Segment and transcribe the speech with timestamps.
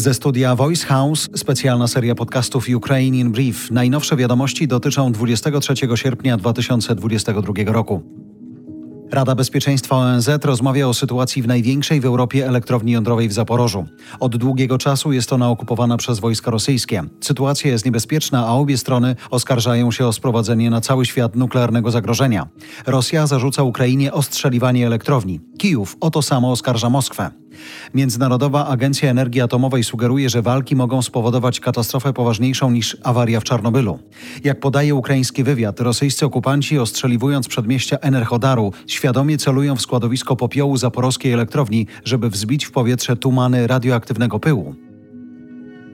[0.00, 3.70] Ze studia Voice House specjalna seria podcastów Ukrainian Brief.
[3.70, 8.02] Najnowsze wiadomości dotyczą 23 sierpnia 2022 roku.
[9.10, 13.86] Rada Bezpieczeństwa ONZ rozmawia o sytuacji w największej w Europie elektrowni jądrowej w Zaporożu.
[14.20, 17.02] Od długiego czasu jest ona okupowana przez wojska rosyjskie.
[17.20, 22.48] Sytuacja jest niebezpieczna, a obie strony oskarżają się o sprowadzenie na cały świat nuklearnego zagrożenia.
[22.86, 25.40] Rosja zarzuca Ukrainie ostrzeliwanie elektrowni.
[25.58, 27.39] Kijów o to samo oskarża Moskwę.
[27.94, 33.98] Międzynarodowa Agencja Energii Atomowej sugeruje, że walki mogą spowodować katastrofę poważniejszą niż awaria w Czarnobylu.
[34.44, 41.32] Jak podaje ukraiński wywiad, rosyjscy okupanci ostrzeliwując przedmieścia Enerhodaru świadomie celują w składowisko popiołu zaporowskiej
[41.32, 44.89] elektrowni, żeby wzbić w powietrze tumany radioaktywnego pyłu.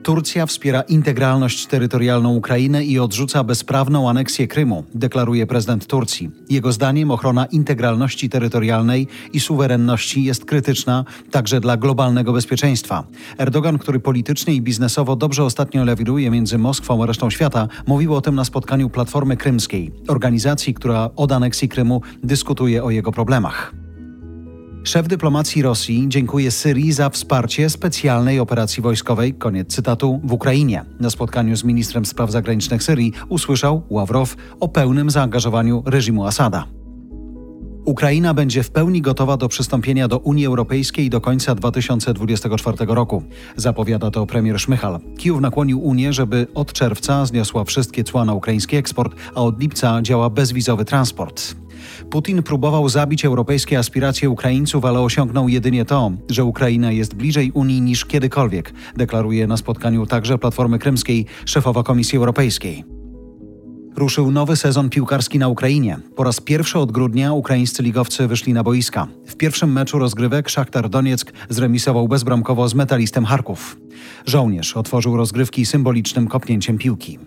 [0.07, 6.31] Turcja wspiera integralność terytorialną Ukrainy i odrzuca bezprawną aneksję Krymu, deklaruje prezydent Turcji.
[6.49, 13.03] Jego zdaniem ochrona integralności terytorialnej i suwerenności jest krytyczna także dla globalnego bezpieczeństwa.
[13.37, 18.21] Erdogan, który politycznie i biznesowo dobrze ostatnio lewiruje między Moskwą a resztą świata, mówił o
[18.21, 23.73] tym na spotkaniu Platformy Krymskiej, organizacji, która od aneksji Krymu dyskutuje o jego problemach.
[24.87, 30.85] Szef dyplomacji Rosji dziękuje Syrii za wsparcie specjalnej operacji wojskowej, koniec cytatu, w Ukrainie.
[30.99, 36.67] Na spotkaniu z ministrem spraw zagranicznych Syrii usłyszał Ławrow o pełnym zaangażowaniu reżimu Asada.
[37.85, 43.23] Ukraina będzie w pełni gotowa do przystąpienia do Unii Europejskiej do końca 2024 roku.
[43.55, 44.99] Zapowiada to premier Szmychal.
[45.17, 50.01] Kijów nakłonił Unię, żeby od czerwca zniosła wszystkie cła na ukraiński eksport, a od lipca
[50.01, 51.55] działa bezwizowy transport.
[52.09, 57.81] Putin próbował zabić europejskie aspiracje Ukraińców, ale osiągnął jedynie to, że Ukraina jest bliżej Unii
[57.81, 62.97] niż kiedykolwiek, deklaruje na spotkaniu także Platformy Krymskiej szefowa Komisji Europejskiej.
[63.97, 65.99] Ruszył nowy sezon piłkarski na Ukrainie.
[66.15, 69.07] Po raz pierwszy od grudnia ukraińscy ligowcy wyszli na boiska.
[69.25, 73.77] W pierwszym meczu rozgrywek Szachtar Donieck zremisował bezbramkowo z metalistem Charków.
[74.25, 77.19] Żołnierz otworzył rozgrywki symbolicznym kopnięciem piłki.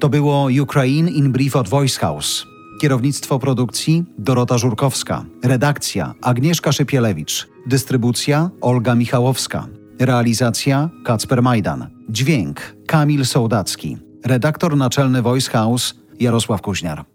[0.00, 2.53] To było Ukraine in Brief od Voice House.
[2.80, 5.24] Kierownictwo produkcji Dorota Żurkowska.
[5.44, 7.48] Redakcja Agnieszka Szypielewicz.
[7.66, 9.66] Dystrybucja Olga Michałowska.
[10.00, 11.90] Realizacja Kacper Majdan.
[12.08, 13.98] Dźwięk Kamil Sołdacki.
[14.24, 17.13] Redaktor naczelny Voice House Jarosław Kuźniar.